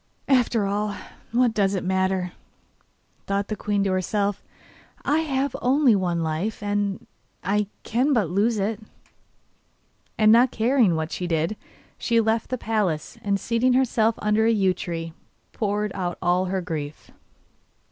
'After 0.27 0.65
all, 0.65 0.95
what 1.31 1.53
does 1.53 1.75
it 1.75 1.83
matter?' 1.83 2.31
thought 3.27 3.49
the 3.49 3.55
queen 3.55 3.83
to 3.83 3.91
herself, 3.91 4.41
'I 5.05 5.19
have 5.19 5.55
only 5.61 5.95
one 5.95 6.23
life, 6.23 6.63
and 6.63 7.05
I 7.43 7.67
can 7.83 8.11
but 8.11 8.27
lose 8.27 8.57
it.' 8.57 8.79
And 10.17 10.31
not 10.31 10.49
caring 10.49 10.95
what 10.95 11.11
she 11.11 11.27
did, 11.27 11.55
she 11.99 12.19
left 12.19 12.49
the 12.49 12.57
palace 12.57 13.19
and 13.21 13.39
seating 13.39 13.73
herself 13.73 14.15
under 14.17 14.47
a 14.47 14.51
yew 14.51 14.73
tree, 14.73 15.13
poured 15.53 15.91
out 15.93 16.17
all 16.19 16.45
her 16.45 16.61
grief. 16.61 17.11